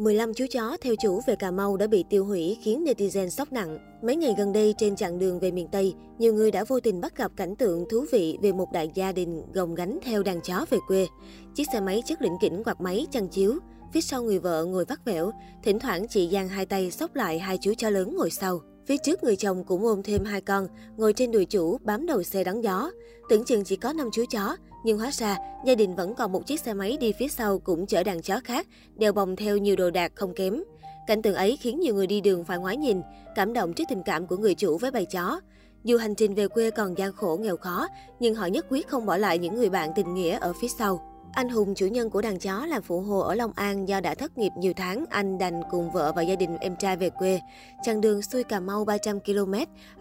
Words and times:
15 0.00 0.34
chú 0.34 0.44
chó 0.50 0.76
theo 0.80 0.94
chủ 1.02 1.20
về 1.26 1.36
Cà 1.36 1.50
Mau 1.50 1.76
đã 1.76 1.86
bị 1.86 2.04
tiêu 2.10 2.24
hủy 2.24 2.58
khiến 2.62 2.84
netizen 2.84 3.28
sốc 3.28 3.52
nặng. 3.52 3.78
Mấy 4.02 4.16
ngày 4.16 4.34
gần 4.38 4.52
đây 4.52 4.74
trên 4.78 4.96
chặng 4.96 5.18
đường 5.18 5.40
về 5.40 5.50
miền 5.50 5.68
Tây, 5.72 5.94
nhiều 6.18 6.34
người 6.34 6.50
đã 6.50 6.64
vô 6.64 6.80
tình 6.80 7.00
bắt 7.00 7.16
gặp 7.16 7.32
cảnh 7.36 7.56
tượng 7.56 7.84
thú 7.90 8.04
vị 8.12 8.38
về 8.42 8.52
một 8.52 8.72
đại 8.72 8.90
gia 8.94 9.12
đình 9.12 9.42
gồng 9.54 9.74
gánh 9.74 9.98
theo 10.02 10.22
đàn 10.22 10.40
chó 10.40 10.66
về 10.70 10.78
quê. 10.86 11.06
Chiếc 11.54 11.64
xe 11.72 11.80
máy 11.80 12.02
chất 12.06 12.22
lĩnh 12.22 12.36
kỉnh 12.40 12.62
quạt 12.64 12.80
máy 12.80 13.06
chăn 13.10 13.28
chiếu, 13.28 13.58
phía 13.92 14.00
sau 14.00 14.22
người 14.22 14.38
vợ 14.38 14.64
ngồi 14.64 14.84
vắt 14.84 15.04
vẻo, 15.04 15.30
thỉnh 15.64 15.78
thoảng 15.78 16.08
chị 16.08 16.28
giang 16.32 16.48
hai 16.48 16.66
tay 16.66 16.90
xốc 16.90 17.14
lại 17.14 17.38
hai 17.38 17.58
chú 17.60 17.72
chó 17.78 17.90
lớn 17.90 18.16
ngồi 18.16 18.30
sau. 18.30 18.60
Phía 18.86 18.96
trước 19.04 19.22
người 19.22 19.36
chồng 19.36 19.64
cũng 19.64 19.86
ôm 19.86 20.02
thêm 20.02 20.24
hai 20.24 20.40
con, 20.40 20.66
ngồi 20.96 21.12
trên 21.12 21.32
đùi 21.32 21.44
chủ 21.44 21.78
bám 21.84 22.06
đầu 22.06 22.22
xe 22.22 22.44
đón 22.44 22.64
gió. 22.64 22.90
Tưởng 23.28 23.44
chừng 23.44 23.64
chỉ 23.64 23.76
có 23.76 23.92
5 23.92 24.08
chú 24.12 24.24
chó, 24.30 24.56
nhưng 24.84 24.98
hóa 24.98 25.10
ra 25.12 25.36
gia 25.64 25.74
đình 25.74 25.94
vẫn 25.94 26.14
còn 26.14 26.32
một 26.32 26.46
chiếc 26.46 26.60
xe 26.60 26.74
máy 26.74 26.96
đi 27.00 27.12
phía 27.12 27.28
sau 27.28 27.58
cũng 27.58 27.86
chở 27.86 28.02
đàn 28.02 28.22
chó 28.22 28.40
khác, 28.44 28.66
đeo 28.96 29.12
bồng 29.12 29.36
theo 29.36 29.56
nhiều 29.56 29.76
đồ 29.76 29.90
đạc 29.90 30.12
không 30.14 30.34
kém. 30.34 30.62
Cảnh 31.06 31.22
tượng 31.22 31.34
ấy 31.34 31.58
khiến 31.60 31.80
nhiều 31.80 31.94
người 31.94 32.06
đi 32.06 32.20
đường 32.20 32.44
phải 32.44 32.58
ngoái 32.58 32.76
nhìn, 32.76 33.00
cảm 33.34 33.52
động 33.52 33.72
trước 33.72 33.84
tình 33.88 34.02
cảm 34.02 34.26
của 34.26 34.36
người 34.36 34.54
chủ 34.54 34.78
với 34.78 34.90
bầy 34.90 35.04
chó. 35.04 35.40
Dù 35.84 35.98
hành 35.98 36.14
trình 36.14 36.34
về 36.34 36.48
quê 36.48 36.70
còn 36.70 36.98
gian 36.98 37.12
khổ 37.12 37.38
nghèo 37.40 37.56
khó, 37.56 37.88
nhưng 38.20 38.34
họ 38.34 38.46
nhất 38.46 38.66
quyết 38.68 38.88
không 38.88 39.06
bỏ 39.06 39.16
lại 39.16 39.38
những 39.38 39.54
người 39.54 39.70
bạn 39.70 39.90
tình 39.96 40.14
nghĩa 40.14 40.38
ở 40.38 40.52
phía 40.60 40.68
sau. 40.68 41.09
Anh 41.32 41.48
Hùng, 41.48 41.74
chủ 41.74 41.86
nhân 41.86 42.10
của 42.10 42.22
đàn 42.22 42.38
chó 42.38 42.66
là 42.66 42.80
phụ 42.80 43.00
hồ 43.00 43.18
ở 43.18 43.34
Long 43.34 43.52
An 43.54 43.88
do 43.88 44.00
đã 44.00 44.14
thất 44.14 44.38
nghiệp 44.38 44.50
nhiều 44.58 44.72
tháng, 44.76 45.04
anh 45.10 45.38
đành 45.38 45.62
cùng 45.70 45.90
vợ 45.90 46.12
và 46.16 46.22
gia 46.22 46.34
đình 46.34 46.56
em 46.60 46.76
trai 46.76 46.96
về 46.96 47.10
quê. 47.10 47.40
Chặng 47.82 48.00
đường 48.00 48.22
xuôi 48.22 48.42
Cà 48.44 48.60
Mau 48.60 48.84
300 48.84 49.20
km, 49.20 49.54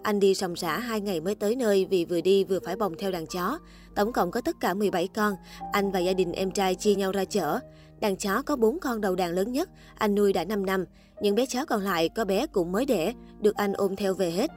anh 0.03 0.19
đi 0.19 0.35
sòng 0.35 0.53
rã 0.53 0.77
2 0.77 1.01
ngày 1.01 1.21
mới 1.21 1.35
tới 1.35 1.55
nơi 1.55 1.87
vì 1.89 2.05
vừa 2.05 2.21
đi 2.21 2.43
vừa 2.43 2.59
phải 2.65 2.75
bồng 2.75 2.93
theo 2.99 3.11
đàn 3.11 3.27
chó. 3.27 3.59
Tổng 3.95 4.13
cộng 4.13 4.31
có 4.31 4.41
tất 4.41 4.55
cả 4.59 4.73
17 4.73 5.07
con, 5.07 5.33
anh 5.71 5.91
và 5.91 5.99
gia 5.99 6.13
đình 6.13 6.31
em 6.31 6.51
trai 6.51 6.75
chia 6.75 6.95
nhau 6.95 7.11
ra 7.11 7.25
chở. 7.25 7.59
Đàn 7.99 8.15
chó 8.15 8.41
có 8.41 8.55
4 8.55 8.79
con 8.79 9.01
đầu 9.01 9.15
đàn 9.15 9.31
lớn 9.31 9.51
nhất, 9.51 9.69
anh 9.95 10.15
nuôi 10.15 10.33
đã 10.33 10.43
5 10.43 10.65
năm. 10.65 10.85
Những 11.21 11.35
bé 11.35 11.45
chó 11.45 11.65
còn 11.65 11.81
lại 11.81 12.09
có 12.09 12.25
bé 12.25 12.47
cũng 12.47 12.71
mới 12.71 12.85
đẻ, 12.85 13.13
được 13.39 13.55
anh 13.55 13.73
ôm 13.73 13.95
theo 13.95 14.13
về 14.13 14.31
hết. 14.31 14.51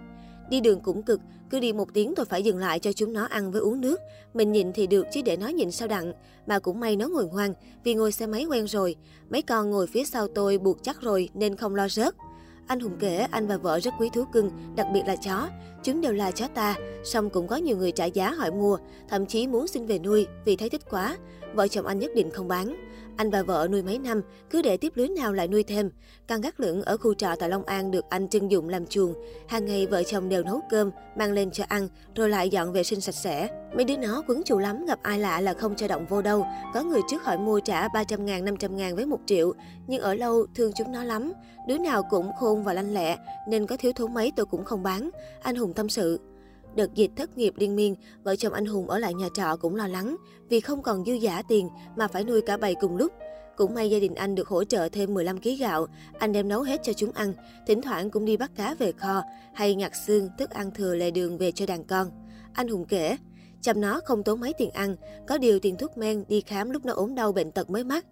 Đi 0.51 0.61
đường 0.61 0.81
cũng 0.81 1.03
cực, 1.03 1.21
cứ 1.53 1.61
đi 1.61 1.73
một 1.73 1.95
tiếng 1.95 2.15
tôi 2.15 2.27
phải 2.27 2.43
dừng 2.43 2.59
lại 2.59 2.79
cho 2.79 2.93
chúng 2.93 3.13
nó 3.13 3.25
ăn 3.25 3.51
với 3.51 3.61
uống 3.61 3.81
nước. 3.81 4.01
Mình 4.35 4.53
nhịn 4.53 4.73
thì 4.73 4.87
được 4.87 5.07
chứ 5.13 5.23
để 5.23 5.37
nó 5.37 5.49
nhịn 5.49 5.71
sao 5.71 5.89
đặng. 5.89 6.13
Mà 6.47 6.59
cũng 6.59 6.81
may 6.81 6.97
nó 6.97 7.09
ngồi 7.09 7.27
ngoan, 7.27 7.55
vì 7.85 7.95
ngồi 7.95 8.13
xe 8.13 8.27
máy 8.27 8.45
quen 8.45 8.67
rồi. 8.67 8.97
Mấy 9.31 9.43
con 9.43 9.71
ngồi 9.71 9.87
phía 9.87 10.05
sau 10.05 10.29
tôi 10.29 10.59
buộc 10.59 10.83
chắc 10.83 11.01
rồi 11.01 11.29
nên 11.35 11.57
không 11.57 11.75
lo 11.75 11.89
rớt. 11.89 12.15
Anh 12.67 12.81
Hùng 12.81 12.97
kể 13.01 13.27
anh 13.31 13.47
và 13.47 13.57
vợ 13.57 13.81
rất 13.81 13.95
quý 13.99 14.09
thú 14.15 14.25
cưng, 14.33 14.51
đặc 14.77 14.87
biệt 14.93 15.03
là 15.07 15.17
chó. 15.17 15.49
Chúng 15.83 16.01
đều 16.01 16.13
là 16.13 16.31
chó 16.31 16.49
ta, 16.49 16.75
song 17.05 17.31
cũng 17.31 17.47
có 17.47 17.57
nhiều 17.57 17.77
người 17.77 17.93
trả 17.93 18.05
giá 18.05 18.31
hỏi 18.31 18.51
mua, 18.51 18.79
thậm 19.09 19.27
chí 19.27 19.47
muốn 19.47 19.67
xin 19.67 19.87
về 19.87 19.99
nuôi 19.99 20.27
vì 20.45 20.57
thấy 20.57 20.69
thích 20.69 20.83
quá. 20.91 21.17
Vợ 21.55 21.69
chồng 21.69 21.87
anh 21.87 21.99
nhất 21.99 22.11
định 22.15 22.31
không 22.31 22.49
bán. 22.49 22.77
Anh 23.17 23.31
và 23.31 23.43
vợ 23.43 23.69
nuôi 23.71 23.83
mấy 23.83 23.99
năm, 23.99 24.21
cứ 24.51 24.63
để 24.63 24.77
tiếp 24.77 24.93
lưới 24.95 25.09
nào 25.09 25.33
lại 25.33 25.49
nuôi 25.49 25.63
thêm. 25.63 25.91
Căn 26.27 26.41
gác 26.41 26.61
lửng 26.61 26.83
ở 26.83 26.97
khu 26.97 27.15
trọ 27.15 27.35
tại 27.39 27.49
Long 27.49 27.65
An 27.65 27.91
được 27.91 28.05
anh 28.09 28.29
trưng 28.29 28.51
dụng 28.51 28.69
làm 28.69 28.87
chuồng. 28.87 29.15
Hàng 29.49 29.67
ngày 29.67 29.87
vợ 29.87 30.03
chồng 30.03 30.29
đều 30.29 30.43
nấu 30.43 30.61
cơm, 30.71 30.91
mang 31.17 31.33
lên 31.33 31.51
cho 31.51 31.65
ăn, 31.69 31.89
rồi 32.15 32.29
lại 32.29 32.51
dọn 32.51 32.73
vệ 32.73 32.83
sinh 32.83 33.01
sạch 33.01 33.15
sẽ. 33.15 33.49
Mấy 33.75 33.85
đứa 33.85 33.97
nó 33.97 34.23
quấn 34.29 34.43
chủ 34.45 34.59
lắm, 34.59 34.85
gặp 34.87 34.99
ai 35.03 35.19
lạ 35.19 35.41
là 35.41 35.55
không 35.55 35.75
cho 35.77 35.89
động 35.89 36.07
vô 36.09 36.23
đâu. 36.23 36.47
Có 36.75 36.83
người 36.83 37.01
trước 37.11 37.25
hỏi 37.25 37.39
mua 37.39 37.61
trả 37.61 37.89
300 37.89 38.27
ngàn, 38.27 38.45
500 38.45 38.77
ngàn 38.77 38.97
với 38.97 39.07
1 39.07 39.21
triệu. 39.27 39.53
Nhưng 39.87 40.03
ở 40.03 40.15
lâu, 40.15 40.47
thương 40.55 40.73
chúng 40.73 40.93
nó 40.93 41.05
lắm. 41.05 41.33
Đứa 41.69 41.79
nào 41.79 42.03
cũng 42.11 42.31
khôn 42.39 42.65
và 42.65 42.73
lanh 42.73 42.95
lẹ, 42.95 43.17
nên 43.49 43.67
có 43.67 43.77
thiếu 43.77 43.93
thốn 43.93 44.15
mấy 44.15 44.33
tôi 44.37 44.47
cũng 44.47 44.65
không 44.65 44.83
bán. 44.83 45.11
Anh 45.43 45.57
Hùng 45.57 45.73
tâm 45.73 45.89
sự. 45.89 46.21
Đợt 46.77 46.95
dịch 46.95 47.11
thất 47.17 47.39
nghiệp 47.39 47.55
liên 47.57 47.77
miên, 47.77 47.95
vợ 48.25 48.37
chồng 48.37 48.53
anh 48.53 48.67
Hùng 48.67 48.91
ở 48.91 48.99
lại 48.99 49.15
nhà 49.15 49.29
trọ 49.35 49.57
cũng 49.57 49.77
lo 49.77 49.87
lắng 49.87 50.17
vì 50.49 50.61
không 50.61 50.83
còn 50.83 51.05
dư 51.05 51.13
giả 51.13 51.43
tiền 51.49 51.69
mà 51.97 52.09
phải 52.09 52.25
nuôi 52.25 52.41
cả 52.41 52.57
bầy 52.57 52.75
cùng 52.75 52.97
lúc. 52.97 53.13
Cũng 53.57 53.75
may 53.75 53.91
gia 53.91 53.99
đình 53.99 54.15
anh 54.15 54.35
được 54.35 54.49
hỗ 54.49 54.65
trợ 54.65 54.89
thêm 54.93 55.15
15 55.15 55.41
kg 55.41 55.49
gạo, 55.59 55.87
anh 56.19 56.33
đem 56.33 56.49
nấu 56.49 56.63
hết 56.63 56.81
cho 56.83 56.93
chúng 56.93 57.13
ăn, 57.13 57.33
thỉnh 57.67 57.83
thoảng 57.83 58.11
cũng 58.11 58.25
đi 58.25 58.37
bắt 58.37 58.51
cá 58.57 58.75
về 58.75 58.93
kho 58.93 59.23
hay 59.55 59.75
nhặt 59.75 59.93
xương, 60.07 60.29
thức 60.39 60.51
ăn 60.51 60.71
thừa 60.71 60.95
lề 60.95 61.11
đường 61.11 61.39
về 61.39 61.53
cho 61.53 61.67
đàn 61.67 61.85
con. 61.85 62.11
Anh 62.53 62.69
Hùng 62.69 62.85
kể, 62.85 63.17
chăm 63.61 63.81
nó 63.81 64.01
không 64.05 64.23
tốn 64.23 64.41
mấy 64.41 64.53
tiền 64.53 64.71
ăn, 64.71 64.97
có 65.27 65.39
điều 65.39 65.59
tiền 65.59 65.77
thuốc 65.77 65.99
men, 65.99 66.25
đi 66.29 66.41
khám 66.41 66.71
lúc 66.71 66.85
nó 66.85 66.93
ốm 66.93 67.15
đau 67.15 67.33
bệnh 67.33 67.53
tật 67.53 67.71
mới 67.71 67.85
mắc. 67.85 68.07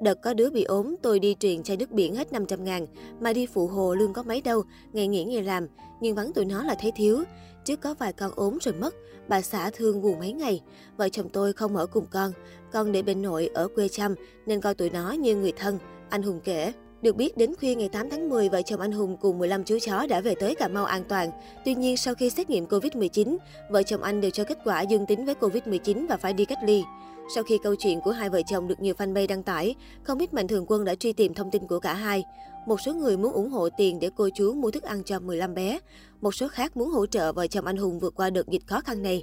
Đợt 0.00 0.22
có 0.22 0.34
đứa 0.34 0.50
bị 0.50 0.64
ốm, 0.64 0.94
tôi 1.02 1.18
đi 1.18 1.36
truyền 1.40 1.62
chai 1.62 1.76
nước 1.76 1.90
biển 1.90 2.14
hết 2.14 2.32
500 2.32 2.64
ngàn, 2.64 2.86
mà 3.20 3.32
đi 3.32 3.46
phụ 3.46 3.66
hồ 3.66 3.94
lương 3.94 4.12
có 4.12 4.22
mấy 4.22 4.40
đâu, 4.40 4.62
ngày 4.92 5.08
nghỉ 5.08 5.24
ngày 5.24 5.42
làm, 5.42 5.66
nhưng 6.00 6.14
vắng 6.14 6.32
tụi 6.32 6.44
nó 6.44 6.62
là 6.62 6.74
thấy 6.80 6.92
thiếu. 6.96 7.24
Trước 7.64 7.80
có 7.80 7.94
vài 7.94 8.12
con 8.12 8.30
ốm 8.36 8.58
rồi 8.60 8.74
mất, 8.74 8.94
bà 9.28 9.40
xã 9.40 9.70
thương 9.70 10.02
buồn 10.02 10.18
mấy 10.18 10.32
ngày. 10.32 10.60
Vợ 10.96 11.08
chồng 11.08 11.28
tôi 11.28 11.52
không 11.52 11.76
ở 11.76 11.86
cùng 11.86 12.06
con, 12.10 12.32
con 12.72 12.92
để 12.92 13.02
bên 13.02 13.22
nội 13.22 13.50
ở 13.54 13.68
quê 13.68 13.88
chăm 13.88 14.14
nên 14.46 14.60
coi 14.60 14.74
tụi 14.74 14.90
nó 14.90 15.12
như 15.12 15.36
người 15.36 15.52
thân, 15.56 15.78
anh 16.10 16.22
Hùng 16.22 16.40
kể. 16.44 16.72
Được 17.02 17.16
biết, 17.16 17.36
đến 17.36 17.54
khuya 17.60 17.74
ngày 17.74 17.88
8 17.88 18.10
tháng 18.10 18.28
10, 18.28 18.48
vợ 18.48 18.62
chồng 18.62 18.80
anh 18.80 18.92
Hùng 18.92 19.16
cùng 19.20 19.38
15 19.38 19.64
chú 19.64 19.78
chó 19.78 20.06
đã 20.06 20.20
về 20.20 20.34
tới 20.34 20.54
Cà 20.54 20.68
Mau 20.68 20.84
an 20.84 21.04
toàn. 21.08 21.30
Tuy 21.64 21.74
nhiên, 21.74 21.96
sau 21.96 22.14
khi 22.14 22.30
xét 22.30 22.50
nghiệm 22.50 22.66
Covid-19, 22.66 23.36
vợ 23.70 23.82
chồng 23.82 24.02
anh 24.02 24.20
đều 24.20 24.30
cho 24.30 24.44
kết 24.44 24.58
quả 24.64 24.82
dương 24.82 25.06
tính 25.06 25.24
với 25.24 25.34
Covid-19 25.40 26.06
và 26.08 26.16
phải 26.16 26.32
đi 26.32 26.44
cách 26.44 26.58
ly. 26.64 26.84
Sau 27.28 27.44
khi 27.44 27.58
câu 27.58 27.74
chuyện 27.78 28.00
của 28.00 28.10
hai 28.10 28.30
vợ 28.30 28.42
chồng 28.46 28.68
được 28.68 28.80
nhiều 28.80 28.94
fanpage 28.94 29.26
đăng 29.26 29.42
tải, 29.42 29.74
không 30.02 30.18
ít 30.18 30.34
mạnh 30.34 30.48
thường 30.48 30.64
quân 30.68 30.84
đã 30.84 30.94
truy 30.94 31.12
tìm 31.12 31.34
thông 31.34 31.50
tin 31.50 31.66
của 31.66 31.78
cả 31.78 31.94
hai. 31.94 32.24
Một 32.66 32.80
số 32.80 32.94
người 32.94 33.16
muốn 33.16 33.32
ủng 33.32 33.50
hộ 33.50 33.68
tiền 33.76 34.00
để 34.00 34.10
cô 34.16 34.28
chú 34.34 34.54
mua 34.54 34.70
thức 34.70 34.82
ăn 34.82 35.04
cho 35.04 35.20
15 35.20 35.54
bé. 35.54 35.78
Một 36.20 36.34
số 36.34 36.48
khác 36.48 36.76
muốn 36.76 36.90
hỗ 36.90 37.06
trợ 37.06 37.32
vợ 37.32 37.46
chồng 37.46 37.66
anh 37.66 37.76
Hùng 37.76 37.98
vượt 37.98 38.14
qua 38.16 38.30
đợt 38.30 38.48
dịch 38.48 38.66
khó 38.66 38.80
khăn 38.80 39.02
này. 39.02 39.22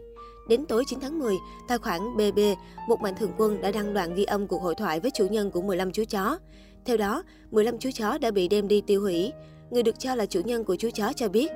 Đến 0.49 0.65
tối 0.65 0.83
9 0.87 0.99
tháng 0.99 1.19
10, 1.19 1.35
tài 1.67 1.77
khoản 1.77 2.01
BB, 2.17 2.39
một 2.87 3.01
mạnh 3.01 3.13
thường 3.19 3.31
quân 3.37 3.61
đã 3.61 3.71
đăng 3.71 3.93
đoạn 3.93 4.15
ghi 4.15 4.23
âm 4.23 4.47
cuộc 4.47 4.61
hội 4.61 4.75
thoại 4.75 4.99
với 4.99 5.11
chủ 5.11 5.27
nhân 5.27 5.51
của 5.51 5.61
15 5.61 5.91
chú 5.91 6.03
chó. 6.09 6.37
Theo 6.85 6.97
đó, 6.97 7.23
15 7.51 7.79
chú 7.79 7.89
chó 7.93 8.17
đã 8.17 8.31
bị 8.31 8.47
đem 8.47 8.67
đi 8.67 8.81
tiêu 8.81 9.01
hủy. 9.01 9.31
Người 9.71 9.83
được 9.83 9.99
cho 9.99 10.15
là 10.15 10.25
chủ 10.25 10.41
nhân 10.45 10.63
của 10.63 10.75
chú 10.75 10.89
chó 10.93 11.13
cho 11.13 11.29
biết, 11.29 11.51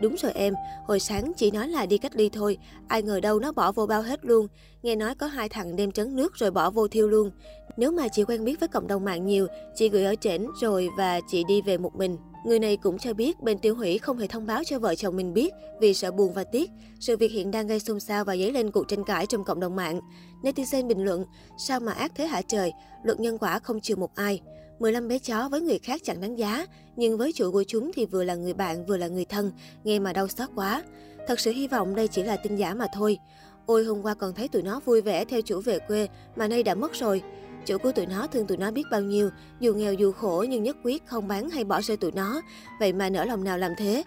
Đúng 0.00 0.16
rồi 0.16 0.32
em, 0.32 0.54
hồi 0.86 1.00
sáng 1.00 1.32
chị 1.36 1.50
nói 1.50 1.68
là 1.68 1.86
đi 1.86 1.98
cách 1.98 2.16
ly 2.16 2.28
thôi, 2.28 2.58
ai 2.88 3.02
ngờ 3.02 3.20
đâu 3.20 3.38
nó 3.38 3.52
bỏ 3.52 3.72
vô 3.72 3.86
bao 3.86 4.02
hết 4.02 4.24
luôn. 4.24 4.46
Nghe 4.82 4.96
nói 4.96 5.14
có 5.14 5.26
hai 5.26 5.48
thằng 5.48 5.76
đem 5.76 5.92
trấn 5.92 6.16
nước 6.16 6.34
rồi 6.36 6.50
bỏ 6.50 6.70
vô 6.70 6.88
thiêu 6.88 7.08
luôn. 7.08 7.30
Nếu 7.76 7.92
mà 7.92 8.08
chị 8.08 8.24
quen 8.24 8.44
biết 8.44 8.60
với 8.60 8.68
cộng 8.68 8.86
đồng 8.86 9.04
mạng 9.04 9.26
nhiều, 9.26 9.46
chị 9.74 9.88
gửi 9.88 10.04
ở 10.04 10.14
trển 10.20 10.46
rồi 10.60 10.88
và 10.96 11.20
chị 11.28 11.44
đi 11.48 11.62
về 11.62 11.78
một 11.78 11.96
mình. 11.96 12.16
Người 12.46 12.58
này 12.58 12.76
cũng 12.76 12.98
cho 12.98 13.14
biết 13.14 13.40
bên 13.40 13.58
tiêu 13.58 13.74
hủy 13.74 13.98
không 13.98 14.18
hề 14.18 14.26
thông 14.26 14.46
báo 14.46 14.64
cho 14.64 14.78
vợ 14.78 14.94
chồng 14.94 15.16
mình 15.16 15.34
biết 15.34 15.52
vì 15.80 15.94
sợ 15.94 16.10
buồn 16.10 16.32
và 16.32 16.44
tiếc. 16.44 16.70
Sự 17.00 17.16
việc 17.16 17.32
hiện 17.32 17.50
đang 17.50 17.66
gây 17.66 17.80
xôn 17.80 18.00
xao 18.00 18.24
và 18.24 18.36
dấy 18.36 18.52
lên 18.52 18.70
cuộc 18.70 18.88
tranh 18.88 19.04
cãi 19.04 19.26
trong 19.26 19.44
cộng 19.44 19.60
đồng 19.60 19.76
mạng. 19.76 20.00
Netizen 20.42 20.86
bình 20.86 21.04
luận, 21.04 21.24
sao 21.58 21.80
mà 21.80 21.92
ác 21.92 22.12
thế 22.14 22.26
hả 22.26 22.42
trời, 22.42 22.72
luật 23.02 23.20
nhân 23.20 23.38
quả 23.38 23.58
không 23.58 23.80
chừa 23.80 23.96
một 23.96 24.14
ai. 24.14 24.40
15 24.80 25.08
bé 25.08 25.18
chó 25.18 25.48
với 25.48 25.60
người 25.60 25.78
khác 25.78 26.00
chẳng 26.04 26.20
đáng 26.20 26.38
giá, 26.38 26.66
nhưng 26.96 27.18
với 27.18 27.32
chủ 27.32 27.52
của 27.52 27.64
chúng 27.64 27.90
thì 27.94 28.06
vừa 28.06 28.24
là 28.24 28.34
người 28.34 28.54
bạn 28.54 28.86
vừa 28.86 28.96
là 28.96 29.08
người 29.08 29.24
thân, 29.24 29.52
nghe 29.84 29.98
mà 29.98 30.12
đau 30.12 30.28
xót 30.28 30.48
quá. 30.54 30.82
Thật 31.28 31.40
sự 31.40 31.52
hy 31.52 31.68
vọng 31.68 31.94
đây 31.94 32.08
chỉ 32.08 32.22
là 32.22 32.36
tin 32.36 32.56
giả 32.56 32.74
mà 32.74 32.86
thôi. 32.94 33.18
Ôi 33.66 33.84
hôm 33.84 34.02
qua 34.02 34.14
còn 34.14 34.34
thấy 34.34 34.48
tụi 34.48 34.62
nó 34.62 34.80
vui 34.84 35.00
vẻ 35.00 35.24
theo 35.24 35.40
chủ 35.40 35.60
về 35.60 35.78
quê 35.78 36.08
mà 36.36 36.48
nay 36.48 36.62
đã 36.62 36.74
mất 36.74 36.92
rồi. 36.94 37.22
Chủ 37.66 37.78
của 37.78 37.92
tụi 37.92 38.06
nó 38.06 38.26
thương 38.26 38.46
tụi 38.46 38.56
nó 38.56 38.70
biết 38.70 38.82
bao 38.90 39.00
nhiêu, 39.00 39.30
dù 39.60 39.74
nghèo 39.74 39.94
dù 39.94 40.12
khổ 40.12 40.44
nhưng 40.48 40.62
nhất 40.62 40.76
quyết 40.84 41.06
không 41.06 41.28
bán 41.28 41.50
hay 41.50 41.64
bỏ 41.64 41.80
rơi 41.80 41.96
tụi 41.96 42.12
nó, 42.12 42.42
vậy 42.80 42.92
mà 42.92 43.10
nỡ 43.10 43.24
lòng 43.24 43.44
nào 43.44 43.58
làm 43.58 43.72
thế. 43.78 44.02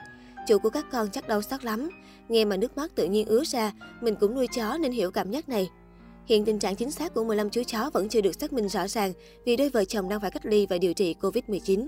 Chủ 0.47 0.59
của 0.59 0.69
các 0.69 0.85
con 0.91 1.09
chắc 1.11 1.27
đau 1.27 1.41
xót 1.41 1.65
lắm, 1.65 1.89
nghe 2.29 2.45
mà 2.45 2.57
nước 2.57 2.77
mắt 2.77 2.95
tự 2.95 3.05
nhiên 3.05 3.27
ứa 3.27 3.43
ra, 3.45 3.71
mình 4.01 4.15
cũng 4.19 4.35
nuôi 4.35 4.47
chó 4.55 4.77
nên 4.77 4.91
hiểu 4.91 5.11
cảm 5.11 5.31
giác 5.31 5.49
này. 5.49 5.69
Hiện 6.25 6.45
tình 6.45 6.59
trạng 6.59 6.75
chính 6.75 6.91
xác 6.91 7.13
của 7.13 7.23
15 7.23 7.49
chú 7.49 7.63
chó 7.63 7.89
vẫn 7.93 8.09
chưa 8.09 8.21
được 8.21 8.35
xác 8.41 8.53
minh 8.53 8.69
rõ 8.69 8.87
ràng 8.87 9.13
vì 9.45 9.55
đôi 9.55 9.69
vợ 9.69 9.85
chồng 9.85 10.09
đang 10.09 10.19
phải 10.21 10.31
cách 10.31 10.45
ly 10.45 10.65
và 10.69 10.77
điều 10.77 10.93
trị 10.93 11.15
Covid-19. 11.21 11.87